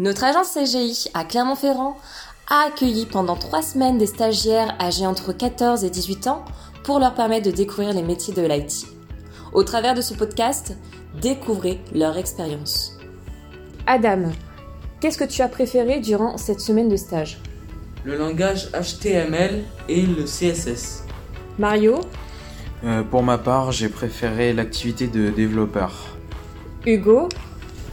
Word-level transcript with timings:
Notre 0.00 0.24
agence 0.24 0.52
CGI 0.54 1.08
à 1.14 1.22
Clermont-Ferrand 1.24 1.96
a 2.50 2.66
accueilli 2.66 3.06
pendant 3.06 3.36
trois 3.36 3.62
semaines 3.62 3.96
des 3.96 4.06
stagiaires 4.08 4.74
âgés 4.80 5.06
entre 5.06 5.32
14 5.32 5.84
et 5.84 5.90
18 5.90 6.26
ans 6.26 6.44
pour 6.82 6.98
leur 6.98 7.14
permettre 7.14 7.46
de 7.46 7.54
découvrir 7.54 7.92
les 7.92 8.02
métiers 8.02 8.34
de 8.34 8.42
l'IT. 8.42 8.86
Au 9.52 9.62
travers 9.62 9.94
de 9.94 10.00
ce 10.00 10.12
podcast, 10.12 10.76
découvrez 11.22 11.78
leur 11.94 12.18
expérience. 12.18 12.98
Adam, 13.86 14.32
qu'est-ce 15.00 15.16
que 15.16 15.22
tu 15.22 15.42
as 15.42 15.48
préféré 15.48 16.00
durant 16.00 16.38
cette 16.38 16.58
semaine 16.58 16.88
de 16.88 16.96
stage? 16.96 17.38
Le 18.04 18.16
langage 18.16 18.70
HTML 18.72 19.62
et 19.88 20.02
le 20.02 20.24
CSS. 20.24 21.04
Mario, 21.56 22.00
Euh, 22.82 23.02
pour 23.04 23.22
ma 23.22 23.38
part, 23.38 23.70
j'ai 23.70 23.88
préféré 23.88 24.52
l'activité 24.52 25.06
de 25.06 25.30
développeur. 25.30 25.92
Hugo, 26.84 27.28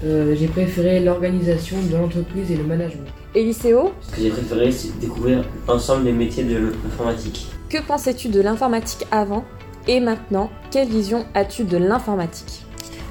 Euh, 0.03 0.35
j'ai 0.35 0.47
préféré 0.47 0.99
l'organisation 0.99 1.77
de 1.91 1.95
l'entreprise 1.95 2.49
et 2.51 2.55
le 2.57 2.63
management. 2.63 3.07
Eliseo, 3.35 3.91
Ce 4.01 4.15
que 4.15 4.21
j'ai 4.21 4.29
préféré, 4.29 4.71
c'est 4.71 4.97
découvrir 4.99 5.43
l'ensemble 5.67 6.05
des 6.05 6.11
métiers 6.11 6.43
de 6.43 6.57
l'informatique. 6.83 7.47
que 7.69 7.77
pensais-tu 7.81 8.27
de 8.29 8.41
l'informatique 8.41 9.05
avant 9.11 9.45
et 9.87 9.99
maintenant 9.99 10.49
Quelle 10.71 10.89
vision 10.89 11.25
as-tu 11.35 11.63
de 11.65 11.77
l'informatique? 11.77 12.63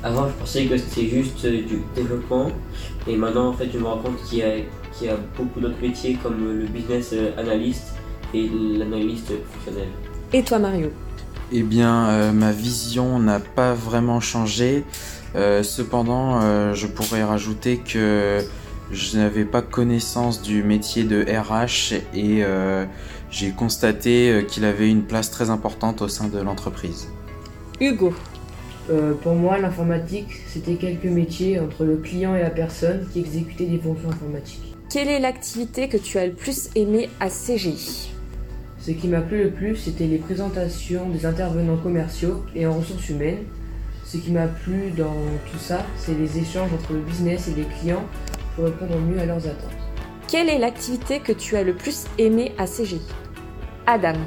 Avant, 0.03 0.27
je 0.29 0.33
pensais 0.33 0.65
que 0.65 0.77
c'était 0.79 1.07
juste 1.09 1.45
euh, 1.45 1.63
du 1.63 1.83
développement, 1.95 2.51
et 3.07 3.17
maintenant, 3.17 3.49
en 3.49 3.53
fait, 3.53 3.69
je 3.73 3.79
me 3.79 3.85
rends 3.85 3.99
compte 3.99 4.17
qu'il 4.25 4.39
y 4.39 4.43
a, 4.43 4.53
qu'il 4.93 5.07
y 5.07 5.11
a 5.11 5.17
beaucoup 5.37 5.61
d'autres 5.61 5.81
métiers 5.81 6.19
comme 6.23 6.39
le 6.61 6.67
business 6.67 7.11
euh, 7.13 7.31
analyst 7.39 7.93
et 8.35 8.49
l'analyste 8.79 9.31
fonctionnel. 9.53 9.89
Et 10.33 10.43
toi 10.43 10.59
Mario? 10.59 10.89
Eh 11.53 11.63
bien, 11.63 12.09
euh, 12.09 12.33
ma 12.33 12.53
vision 12.53 13.19
n'a 13.19 13.41
pas 13.41 13.75
vraiment 13.75 14.21
changé. 14.21 14.85
Euh, 15.35 15.63
cependant, 15.63 16.41
euh, 16.43 16.75
je 16.75 16.87
pourrais 16.87 17.25
rajouter 17.25 17.79
que 17.79 18.39
je 18.93 19.17
n'avais 19.17 19.45
pas 19.45 19.63
connaissance 19.63 20.43
du 20.43 20.63
métier 20.63 21.05
de 21.05 21.23
RH 21.25 21.95
et 22.15 22.43
euh, 22.45 22.85
j'ai 23.31 23.51
constaté 23.51 24.45
qu'il 24.49 24.65
avait 24.65 24.89
une 24.89 25.03
place 25.03 25.31
très 25.31 25.51
importante 25.51 26.03
au 26.03 26.09
sein 26.09 26.29
de 26.29 26.39
l'entreprise. 26.41 27.09
Hugo, 27.81 28.13
Euh, 28.91 29.13
pour 29.23 29.35
moi, 29.37 29.57
l'informatique, 29.59 30.27
c'était 30.49 30.75
quelques 30.75 31.05
métiers 31.05 31.61
entre 31.61 31.85
le 31.85 31.97
client 31.99 32.35
et 32.35 32.41
la 32.43 32.51
personne 32.51 33.07
qui 33.13 33.21
exécutaient 33.21 33.67
des 33.67 33.79
fonctions 33.79 34.11
informatiques. 34.11 34.75
quelle 34.91 35.07
est 35.09 35.21
l'activité 35.21 35.89
que 35.89 35.97
tu 35.97 36.19
as 36.19 36.27
le 36.27 36.33
plus 36.33 36.71
aimé 36.75 37.09
à 37.21 37.29
CGI 37.29 38.10
Ce 38.91 38.95
qui 38.97 39.07
m'a 39.07 39.21
plu 39.21 39.45
le 39.45 39.51
plus, 39.53 39.77
c'était 39.77 40.09
les 40.09 40.19
présentations 40.19 41.09
des 41.11 41.25
intervenants 41.25 41.77
commerciaux 41.77 42.45
et 42.57 42.67
en 42.67 42.73
ressources 42.73 43.09
humaines. 43.09 43.45
Ce 44.05 44.17
qui 44.17 44.33
m'a 44.33 44.49
plu 44.49 44.91
dans 44.91 45.15
tout 45.49 45.59
ça, 45.59 45.87
c'est 45.97 46.19
les 46.19 46.39
échanges 46.39 46.73
entre 46.73 46.95
le 46.95 46.99
business 46.99 47.47
et 47.47 47.55
les 47.55 47.67
clients 47.67 48.03
pour 48.57 48.65
répondre 48.65 48.99
mieux 48.99 49.21
à 49.21 49.27
leurs 49.27 49.47
attentes. 49.47 49.71
Quelle 50.27 50.49
est 50.49 50.59
l'activité 50.59 51.21
que 51.21 51.31
tu 51.31 51.55
as 51.55 51.63
le 51.63 51.75
plus 51.77 52.07
aimé 52.19 52.51
à 52.59 52.67
CGI 52.67 53.01
Adam, 53.87 54.19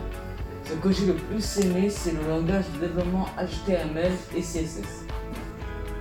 Ce 0.64 0.76
que 0.76 0.94
j'ai 0.94 1.08
le 1.08 1.16
plus 1.16 1.60
aimé, 1.60 1.90
c'est 1.90 2.14
le 2.14 2.26
langage 2.26 2.64
de 2.76 2.88
développement 2.88 3.28
HTML 3.38 4.14
et 4.34 4.40
CSS. 4.40 5.04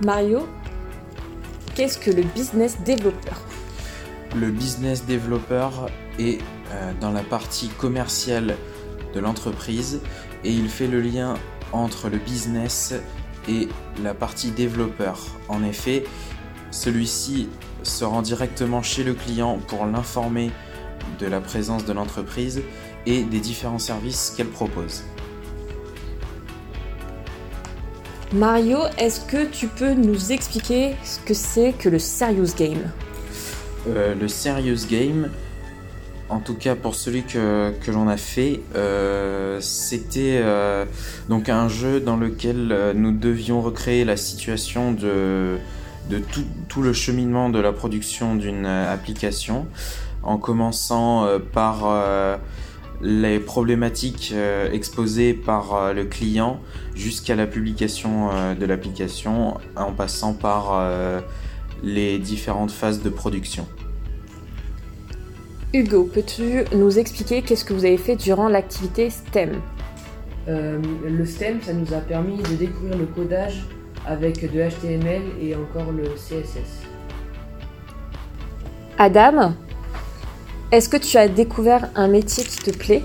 Mario, 0.05 0.47
qu'est-ce 1.75 1.97
que 1.97 2.11
le 2.11 2.23
business 2.33 2.77
développeur? 2.85 3.41
Le 4.35 4.49
business 4.49 5.05
développeur 5.05 5.89
est 6.19 6.39
euh, 6.71 6.91
dans 6.99 7.11
la 7.11 7.23
partie 7.23 7.69
commerciale 7.69 8.55
de 9.13 9.19
l'entreprise 9.19 10.01
et 10.43 10.51
il 10.51 10.69
fait 10.69 10.87
le 10.87 11.01
lien 11.01 11.35
entre 11.71 12.09
le 12.09 12.17
business 12.17 12.93
et 13.47 13.67
la 14.03 14.13
partie 14.13 14.51
développeur. 14.51 15.19
En 15.49 15.63
effet, 15.63 16.03
celui-ci 16.71 17.49
se 17.83 18.05
rend 18.05 18.21
directement 18.21 18.81
chez 18.81 19.03
le 19.03 19.13
client 19.13 19.59
pour 19.67 19.85
l'informer 19.85 20.51
de 21.19 21.27
la 21.27 21.41
présence 21.41 21.85
de 21.85 21.93
l'entreprise 21.93 22.63
et 23.05 23.23
des 23.23 23.39
différents 23.39 23.79
services 23.79 24.33
qu'elle 24.35 24.47
propose. 24.47 25.03
Mario, 28.31 28.79
est-ce 28.97 29.21
que 29.21 29.45
tu 29.45 29.67
peux 29.67 29.93
nous 29.93 30.31
expliquer 30.31 30.95
ce 31.03 31.19
que 31.19 31.35
c'est 31.35 31.73
que 31.73 31.87
le 31.87 31.99
serious 31.99 32.55
game? 32.57 32.89
Euh, 33.87 34.15
le 34.15 34.27
Serious 34.27 34.87
Game, 34.89 35.29
en 36.29 36.39
tout 36.39 36.55
cas 36.55 36.75
pour 36.75 36.95
celui 36.95 37.23
que, 37.23 37.73
que 37.81 37.91
l'on 37.91 38.07
a 38.07 38.15
fait, 38.15 38.61
euh, 38.75 39.59
c'était 39.59 40.39
euh, 40.41 40.85
donc 41.27 41.49
un 41.49 41.67
jeu 41.67 41.99
dans 41.99 42.15
lequel 42.15 42.93
nous 42.95 43.11
devions 43.11 43.61
recréer 43.61 44.05
la 44.05 44.15
situation 44.15 44.93
de, 44.93 45.57
de 46.09 46.19
tout, 46.19 46.45
tout 46.69 46.81
le 46.81 46.93
cheminement 46.93 47.49
de 47.49 47.59
la 47.59 47.73
production 47.73 48.35
d'une 48.35 48.65
application, 48.65 49.67
en 50.23 50.37
commençant 50.37 51.27
par 51.51 52.39
les 53.01 53.39
problématiques 53.39 54.33
exposées 54.71 55.33
par 55.33 55.93
le 55.93 56.05
client 56.05 56.61
jusqu'à 56.95 57.35
la 57.35 57.47
publication 57.47 58.29
de 58.57 58.65
l'application, 58.65 59.57
en 59.75 59.91
passant 59.91 60.33
par 60.33 60.81
les 61.81 62.19
différentes 62.19 62.71
phases 62.71 63.01
de 63.01 63.09
production. 63.09 63.67
Hugo, 65.73 66.03
peux-tu 66.03 66.65
nous 66.75 66.99
expliquer 66.99 67.41
qu'est-ce 67.41 67.65
que 67.65 67.73
vous 67.73 67.85
avez 67.85 67.97
fait 67.97 68.15
durant 68.15 68.47
l'activité 68.47 69.09
STEM? 69.09 69.59
Euh, 70.47 70.79
le 71.03 71.25
STEM, 71.25 71.61
ça 71.61 71.73
nous 71.73 71.93
a 71.93 71.99
permis 71.99 72.37
de 72.37 72.55
découvrir 72.55 72.97
le 72.97 73.05
codage 73.05 73.63
avec 74.05 74.41
de 74.41 74.69
HTML 74.69 75.21
et 75.41 75.55
encore 75.55 75.91
le 75.91 76.03
CSS. 76.03 76.83
Adam, 78.99 79.53
est-ce 80.71 80.89
que 80.89 80.97
tu 80.97 81.17
as 81.17 81.27
découvert 81.27 81.89
un 81.95 82.07
métier 82.07 82.43
qui 82.43 82.57
te 82.57 82.77
plaît? 82.77 83.03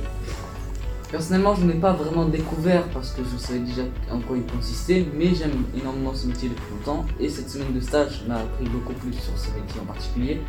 Personnellement, 1.10 1.54
je 1.54 1.64
n'ai 1.64 1.74
pas 1.74 1.94
vraiment 1.94 2.26
découvert 2.26 2.84
parce 2.88 3.12
que 3.12 3.22
je 3.24 3.38
savais 3.38 3.60
déjà 3.60 3.82
en 4.12 4.20
quoi 4.20 4.36
il 4.36 4.44
consistait, 4.44 5.06
mais 5.14 5.34
j'aime 5.34 5.64
énormément 5.74 6.12
ce 6.14 6.26
métier 6.26 6.50
depuis 6.50 6.64
longtemps 6.70 7.06
et 7.18 7.30
cette 7.30 7.48
semaine 7.48 7.72
de 7.72 7.80
stage 7.80 8.24
m'a 8.28 8.36
appris 8.36 8.66
beaucoup 8.66 8.92
plus 8.92 9.14
sur 9.14 9.36
ce 9.38 9.48
métier 9.58 9.80
en 9.80 9.86
particulier. 9.86 10.40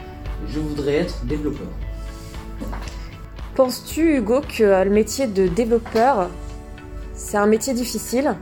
Je 0.47 0.59
voudrais 0.59 0.95
être 0.95 1.25
développeur. 1.25 1.67
Penses-tu, 3.55 4.17
Hugo, 4.17 4.41
que 4.41 4.63
euh, 4.63 4.83
le 4.83 4.89
métier 4.89 5.27
de 5.27 5.47
développeur, 5.47 6.29
c'est 7.13 7.37
un 7.37 7.47
métier 7.47 7.73
difficile? 7.73 8.35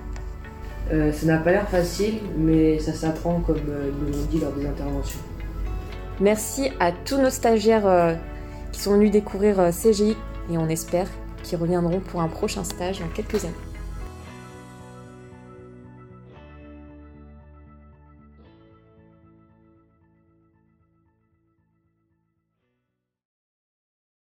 Euh, 0.91 1.11
ça 1.11 1.25
n'a 1.27 1.38
pas 1.38 1.51
l'air 1.51 1.69
facile, 1.69 2.16
mais 2.38 2.79
ça 2.79 2.94
s'apprend 2.94 3.41
comme 3.41 3.57
euh, 3.69 3.91
ils 3.91 4.06
nous 4.06 4.11
l'ont 4.11 4.25
dit 4.25 4.39
lors 4.39 4.53
des 4.53 4.66
interventions. 4.66 5.19
Merci 6.19 6.72
à 6.79 6.91
tous 6.91 7.17
nos 7.17 7.29
stagiaires 7.29 7.85
euh, 7.85 8.16
qui 8.72 8.79
sont 8.79 8.94
venus 8.94 9.11
découvrir 9.11 9.59
euh, 9.59 9.69
CGI 9.72 10.16
et 10.51 10.57
on 10.57 10.67
espère 10.67 11.07
qu'ils 11.43 11.57
reviendront 11.57 11.99
pour 11.99 12.21
un 12.21 12.27
prochain 12.27 12.63
stage 12.63 12.99
dans 12.99 13.07
quelques 13.09 13.45
années. 13.45 13.53